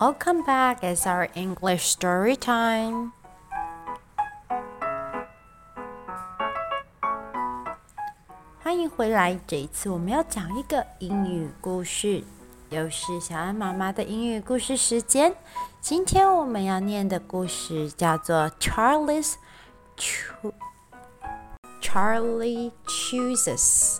[0.00, 0.82] Welcome back.
[0.82, 3.12] It's our English story time.
[8.62, 9.38] 欢迎回来。
[9.46, 12.24] 这一次我们要讲一个英语故事，
[12.70, 15.36] 又是小安妈妈的英语故事时间。
[15.82, 19.34] 今天我们要念的故事叫做 Charlie's
[21.82, 23.98] Charlie chooses。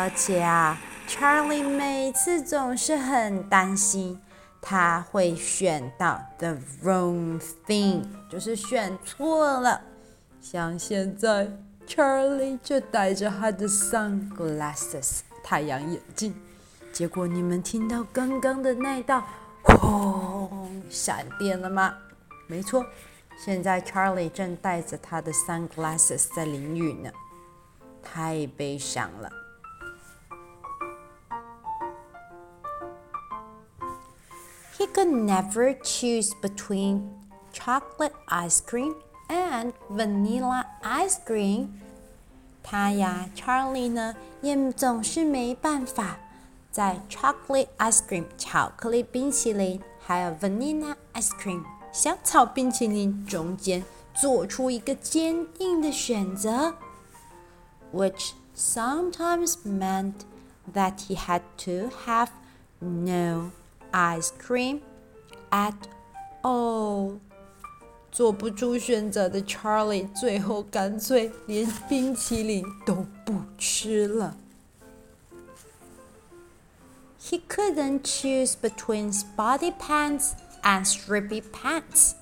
[0.00, 4.18] 而且啊，Charlie 每次总是很担心
[4.58, 9.82] 他会选到 the wrong thing，就是选错了。
[10.40, 11.50] 像现在
[11.86, 16.34] ，Charlie 就戴着他的 sunglasses 太阳眼镜，
[16.94, 19.22] 结果你们听到刚刚的那道
[19.62, 21.94] 轰闪电了吗？
[22.46, 22.86] 没错，
[23.36, 27.10] 现在 Charlie 正戴着他的 sunglasses 在淋雨呢，
[28.02, 29.30] 太悲伤了。
[34.79, 37.09] He could never choose between
[37.53, 38.95] chocolate ice cream
[39.29, 41.69] and vanilla ice cream.
[42.61, 46.17] 他呀，Charlie 呢，也总是没办法
[46.71, 56.75] 在 chocolate ice cream 巧克力冰淇淋，还有 vanilla ice cream 香草冰淇淋中间做出一个坚定的选择，
[57.93, 60.13] which sometimes meant
[60.73, 62.29] that he had to have
[62.79, 63.51] no
[63.92, 64.80] Ice cream
[65.50, 65.74] at
[66.42, 67.18] all。
[68.10, 74.36] 做不出选择的 Charlie 最后干脆连冰淇淋都不吃了。
[77.22, 80.30] He couldn't choose between spotty pants
[80.62, 82.12] and stripy pants。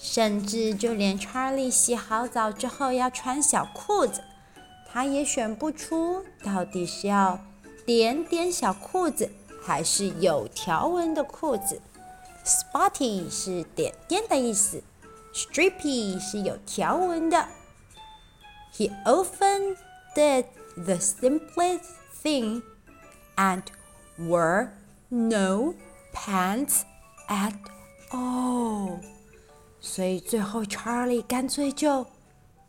[0.00, 4.24] 甚至就连 Charlie 洗好澡之后要穿小裤子，
[4.90, 7.38] 他也选不出到底是要
[7.84, 9.30] 点点小裤子
[9.63, 11.81] 还是有条纹的裤子，
[12.45, 14.83] spotty 是点点的意思，
[15.33, 17.47] stripy 是有条纹的。
[18.73, 19.77] He often
[20.15, 20.45] did
[20.75, 21.85] the simplest
[22.21, 22.61] thing
[23.35, 23.63] and
[24.19, 24.69] wore
[25.09, 25.73] no
[26.13, 26.81] pants
[27.27, 27.53] at
[28.11, 28.99] all。
[29.79, 32.05] 所以最后 Charlie 干脆就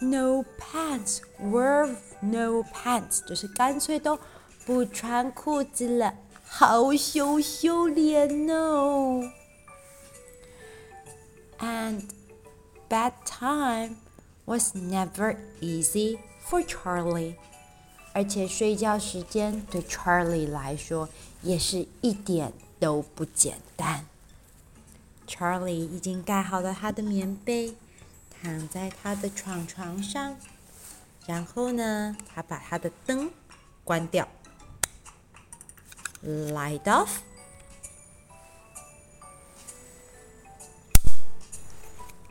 [0.00, 4.18] no pants，wear no pants，就是干脆都
[4.66, 6.14] 不穿裤子了。
[6.46, 9.30] 好羞羞脸哦！
[11.58, 12.02] And
[12.88, 13.96] bedtime
[14.44, 17.36] was never easy for Charlie，
[18.12, 21.08] 而且睡觉时间对 Charlie 来说
[21.42, 24.06] 也是一点都不简单。
[25.26, 27.74] Charlie 已经盖好了他的棉被，
[28.42, 30.36] 躺在他的床床上，
[31.26, 33.30] 然后呢，他把他的灯
[33.84, 34.28] 关掉。
[36.22, 37.22] light off.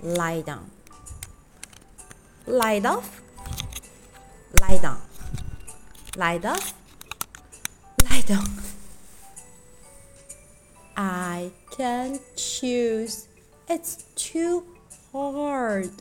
[0.02, 0.72] Lie down.
[2.48, 3.22] Light off.
[4.60, 5.02] Lie down.
[6.18, 6.74] Light off.
[8.10, 8.50] Lie down.
[10.98, 13.28] I can't choose.
[13.68, 14.64] It's too
[15.12, 15.92] hard.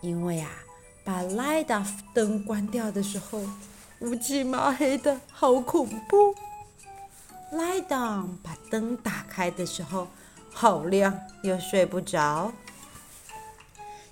[0.00, 0.50] 因为啊，
[1.04, 3.42] 把 light off 灯关掉的时候，
[4.03, 6.35] 乌漆麻黑的，好恐怖。
[7.53, 10.09] Lie down，把灯打开的时候，
[10.51, 12.51] 好亮，又睡不着。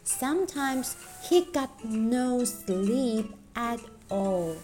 [0.06, 0.92] Sometimes
[1.22, 4.56] he got no sleep at all。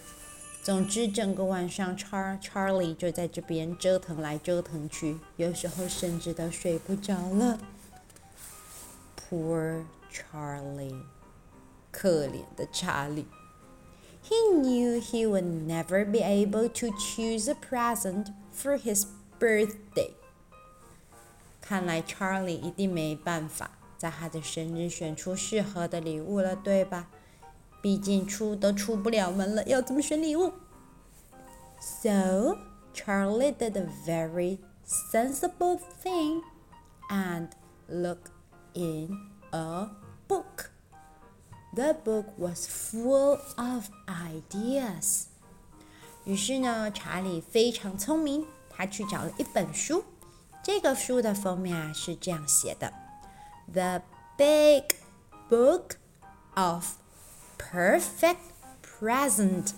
[0.62, 7.58] 总之，整个晚上，查查理就在这边折腾来折腾去，有时候甚至都睡不着了。
[9.28, 11.02] Poor Charlie，
[11.90, 13.26] 可怜的查理。
[14.27, 19.05] He knew he would never be able to choose a present for his
[19.39, 20.11] birthday。
[21.61, 27.07] 看来 Charlie 一定没办法在他的生日选出适合的礼物了，对吧？
[27.81, 30.53] 毕竟出都出不了门了，要怎么选礼物？
[31.81, 32.59] So
[32.93, 36.41] Charlie did a very sensible thing
[37.09, 37.49] and
[37.89, 38.31] looked
[38.73, 39.17] in
[39.51, 39.89] a book.
[41.78, 45.26] The book was full of ideas.
[46.24, 50.02] 于是呢，查理非常聪明，他去找了一本书。
[50.60, 52.92] 这个书的封面啊是这样写的
[53.72, 54.02] ：The
[54.36, 54.86] Big
[55.48, 55.92] Book
[56.56, 56.94] of
[57.56, 58.38] Perfect
[58.82, 59.68] present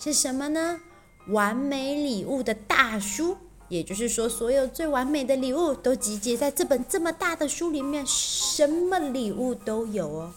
[0.00, 0.80] 是什么呢？
[1.28, 3.36] 完美礼物的大书，
[3.68, 10.34] 也就是说，所有最完美的礼物都集结在这本这么大的书里面，什么礼物都有哦。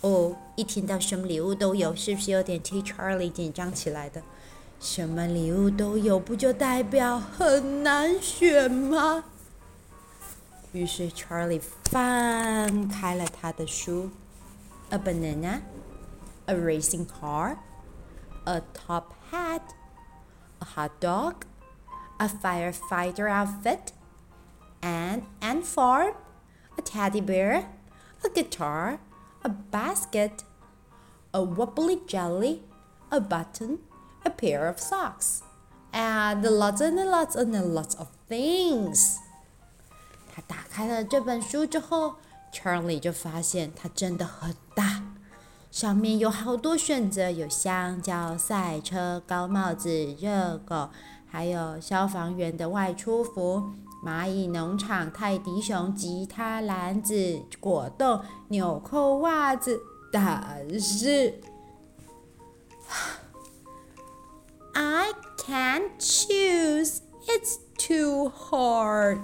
[0.00, 4.22] 哦，一听到什么礼物都有，是不是有点替 Charlie 紧张起来的？
[4.80, 9.24] 什么礼物都有，不就代表很难选吗？
[10.72, 14.10] 于是 Charlie 翻开了他的书，
[14.90, 17.56] A banana。a racing car,
[18.44, 19.74] a top hat,
[20.60, 21.44] a hot dog,
[22.18, 23.92] a firefighter outfit,
[24.82, 26.14] an ant farm,
[26.76, 27.66] a teddy bear,
[28.24, 28.98] a guitar,
[29.47, 30.43] A basket,
[31.31, 32.61] a wobbly jelly,
[33.09, 33.79] a button,
[34.25, 35.41] a pair of socks,
[35.93, 39.15] and lots and lots and lots of things.
[40.33, 42.15] 他打开了这本书之后
[42.51, 45.01] ，Charlie 就发现它真的很大。
[45.71, 49.89] 上面有好多选择，有香蕉、赛车、高帽子、
[50.19, 50.89] 热狗，
[51.25, 53.71] 还有消防员的外出服、
[54.07, 59.81] 蚂蚁农场、泰迪熊、吉他、篮子、果冻、纽扣袜子。
[60.13, 61.41] 但是，
[64.73, 66.99] I can't choose.
[67.27, 69.19] It's too hard.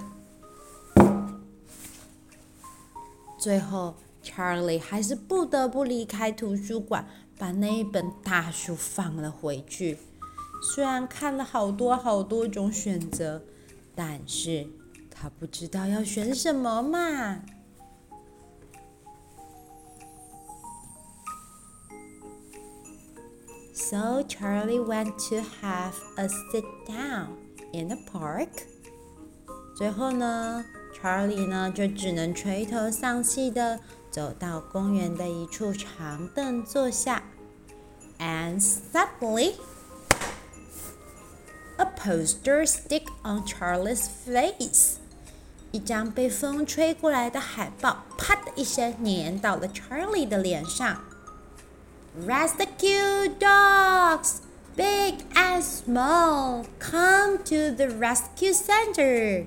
[3.38, 3.94] 最后。
[4.22, 7.06] Charlie 还是不得不离开图书馆，
[7.38, 9.98] 把那一本大书放了回去。
[10.62, 13.42] 虽然看了好多好多种选择，
[13.94, 14.66] 但是
[15.10, 17.42] 他不知道要选什么嘛。
[23.72, 27.28] So Charlie went to have a sit down
[27.72, 28.48] in the park.
[29.76, 30.64] 最后呢
[30.94, 33.80] ，Charlie 呢就只能垂头丧气的。
[34.14, 37.20] 走到公园的一处长凳坐下
[38.20, 39.54] ，and suddenly
[41.77, 44.97] a poster stick on Charlie's face。
[45.71, 51.03] 一张被风吹过来的海报，啪的一声粘到了 Charlie 的脸上。
[52.27, 54.37] Rescue dogs,
[54.75, 59.45] big and small, come to the rescue center。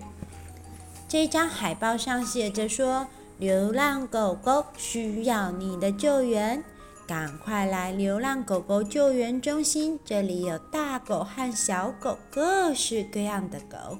[1.09, 3.09] 这张海报上写着说。
[3.39, 6.63] 流浪狗狗需要你的救援，
[7.08, 9.98] 赶快来流浪狗狗救援中心！
[10.04, 13.98] 这里有大狗和小狗，各式各样的狗。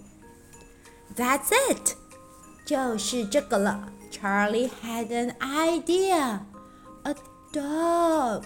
[1.16, 1.96] That's it，
[2.66, 3.94] 就是这个了。
[4.12, 6.42] Charlie had an idea.
[7.04, 7.16] A
[7.54, 8.44] dog.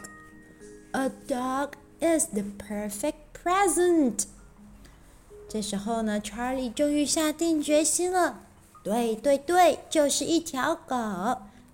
[0.91, 4.25] A dog is the perfect present.
[5.49, 8.41] 这时候呢，Charlie 终于下定决心了。
[8.83, 10.95] 对对对，就是一条狗，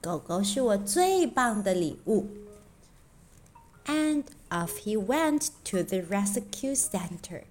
[0.02, 2.28] 狗狗是我最棒的礼物。
[3.87, 7.45] And off he went to the rescue center。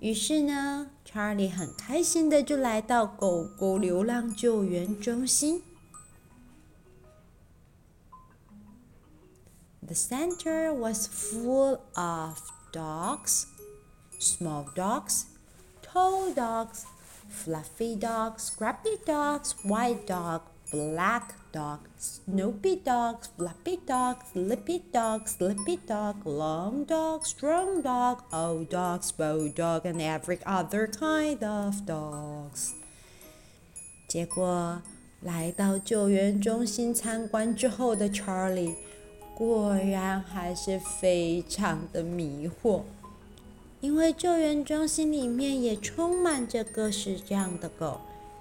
[0.00, 5.62] 于是呢，Charlie 很开心的就来到狗狗流浪救援中心。
[9.82, 12.38] The center was full of
[12.72, 13.46] dogs,
[14.18, 15.24] small dogs,
[15.82, 16.84] tall dogs
[17.30, 25.78] fluffy dog, scrappy dog, white dog, black dog, snoopy dog, fluffy dog, slippy dog, slippy
[25.86, 32.72] dog, long dog, strong dog, old dog, spoiled dog, and every other kind of dogs.
[34.08, 34.82] 结果
[35.20, 38.74] 来到救援中心参观之后的 Charlie
[39.34, 42.82] 果然还是非常的迷惑，
[43.80, 48.00] 因为救援中心里面也充满着各式各样的狗：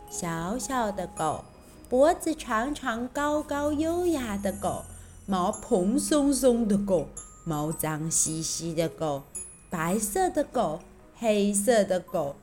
[0.10, 1.46] 小小的狗，
[1.89, 4.85] 脖子长长、高高优雅的狗，
[5.27, 7.09] 毛蓬松松的狗，
[7.45, 9.23] 毛脏兮兮的狗，
[9.69, 10.81] 白色的狗，
[11.17, 12.37] 黑色的狗，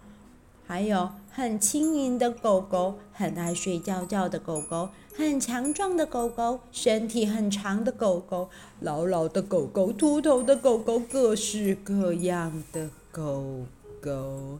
[0.67, 4.89] 还有很轻盈的狗狗，很爱睡觉觉的狗狗。
[5.13, 13.65] 很强壮的狗狗，身体很长的狗狗，老老的狗狗，秃头的狗狗，各式各样的狗
[14.01, 14.59] 狗。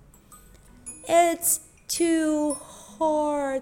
[1.08, 2.58] It's too
[3.00, 3.62] hard,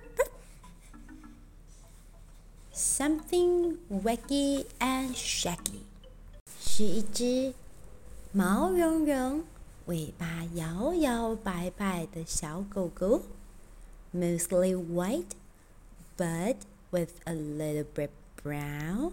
[2.73, 5.81] Something waggy and shaggy，
[6.57, 7.53] 是一只
[8.31, 9.43] 毛茸茸、
[9.87, 13.23] 尾巴摇摇摆摆的小狗狗
[14.15, 16.55] ，mostly white，but
[16.91, 18.09] with a little bit
[18.41, 19.11] Brown，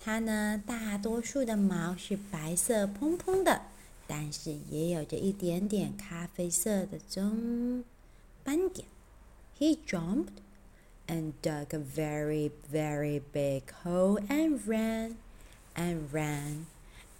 [0.00, 3.60] 它呢，大多数的毛是白色蓬蓬的，
[4.06, 7.84] 但是也有着一点点咖啡色的棕
[8.42, 8.88] 斑点。
[9.58, 10.28] He jumped
[11.09, 15.15] and dug a very, very big hole and ran
[15.75, 16.65] and ran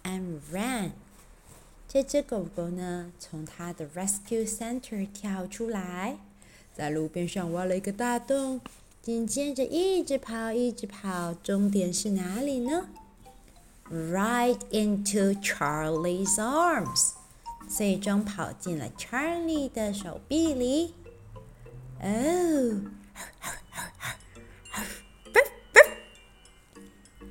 [0.02, 0.90] and ran。
[1.88, 6.18] 这只狗狗呢，从它的 rescue center 跳出来，
[6.74, 8.60] 在路边上挖了一个大洞。
[9.00, 12.88] 紧接着一直跑，一直跑，终点是哪里呢？
[13.88, 17.12] Right into Charlie's arms，
[17.68, 20.92] 最终跑进了 Charlie 的手臂里。
[22.02, 22.78] Oh,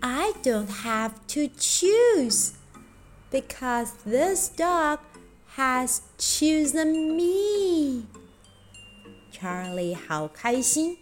[0.03, 2.53] I don't have to choose
[3.31, 4.99] because this dog
[5.57, 8.07] has chosen me.
[9.33, 10.97] Charlie 好开心。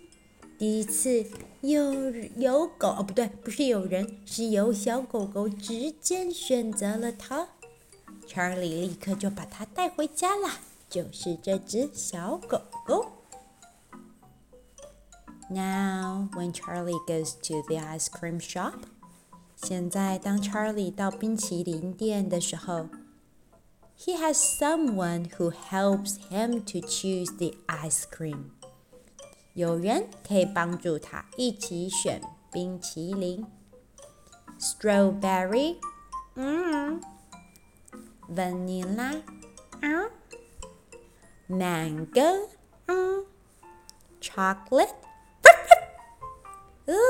[0.59, 1.25] 第一次
[1.61, 7.47] 有有狗哦，不对，不是有人，是有小狗狗直接选择了它。
[8.27, 10.59] Charlie 立刻就把它带回家啦，
[10.91, 13.13] 就是这只小狗狗。
[15.50, 18.86] Now when Charlie goes to the ice cream shop，
[19.56, 22.90] 现在当 Charlie 到冰淇淋店的时候，
[23.98, 28.52] he has someone who helps him to choose the ice cream。
[29.54, 33.46] 有人可以帮助他一起选冰淇淋。
[34.60, 35.78] Strawberry，
[36.36, 37.02] 嗯，
[38.34, 39.22] Vanilla，
[39.82, 40.10] 嗯，
[41.48, 42.48] Mango，
[42.88, 43.26] 嗯，
[44.20, 44.96] Chocolate。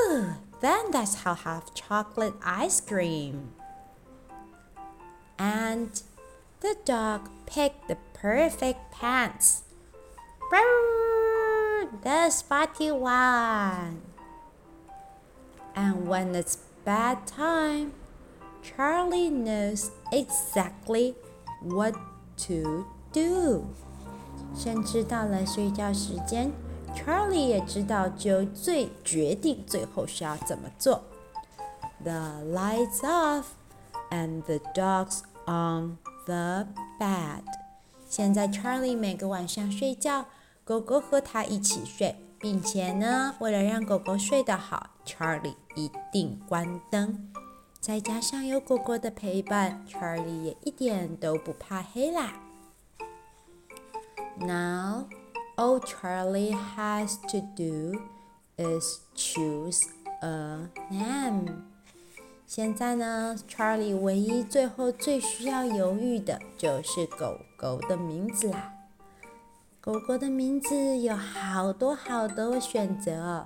[0.08, 3.52] Ooh, then that's how have chocolate ice cream.
[5.38, 6.02] And
[6.62, 9.64] the dog picked the perfect pants
[12.04, 14.02] the spotty one.
[15.76, 17.94] And when it's bad time,
[18.62, 21.16] Charlie knows exactly
[21.62, 21.96] what
[22.48, 23.68] to do.
[24.56, 26.52] 甚至到了睡觉时间
[27.05, 31.03] ，Charlie 也知道就最决定最后是要怎么做。
[32.03, 33.45] The lights off
[34.11, 36.67] and the dogs on the
[36.99, 37.45] bed.
[38.09, 40.27] 现在 Charlie 每个晚上睡觉。
[40.65, 47.33] 狗狗和他一起睡，并且呢，为了让狗狗睡得好，Charlie 一定关灯。
[47.81, 52.35] 再加上有狗狗的陪伴，Charlie 也一点都不怕黑啦。
[54.39, 55.07] Now,
[55.58, 58.00] all Charlie has to do
[58.58, 59.82] is choose
[60.22, 61.64] a name.
[62.46, 68.74] 现在呢，Charlie 唯一最后最需要犹豫的就是狗狗的名字啦。
[69.82, 73.44] 狗狗的名字有好多好多选择：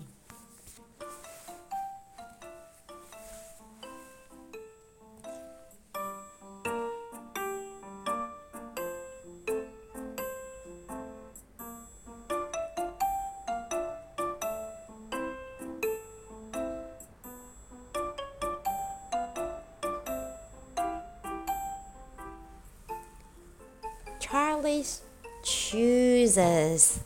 [24.20, 25.02] Charlie's
[25.42, 27.00] chooses.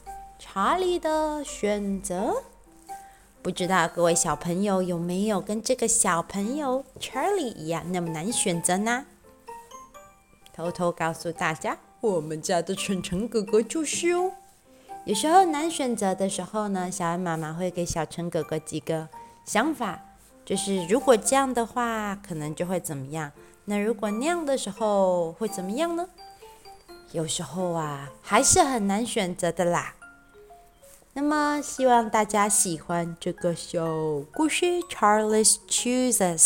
[0.54, 2.44] 查理的选择。
[3.42, 9.04] 不知道各位小朋友有没有跟这个小朋友 Charlie 一样那么难选择呢？
[10.54, 14.30] 偷偷告诉大家，我们家的晨晨哥哥就是哦。
[15.04, 19.08] 有时候难选择的时候呢，小恩妈妈会给小陈哥哥几个
[19.44, 20.00] 想法，
[20.44, 23.32] 就是如果这样的话，可能就会怎么样？
[23.64, 26.08] 那如果那样的时候会怎么样呢？
[27.10, 29.96] 有时候啊，还是很难选择的啦。
[31.16, 33.86] 那么希望大家喜欢这个小
[34.34, 36.38] 故事《Charles Chooses》。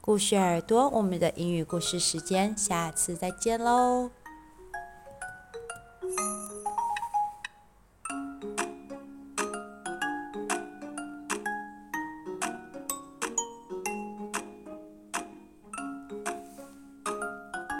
[0.00, 4.10] 故事耳朵，我们的英语故事时间，下次再见喽。